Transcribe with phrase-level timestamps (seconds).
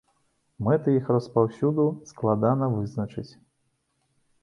[0.67, 3.31] Мэты іх распаўсюду складана вызначыць.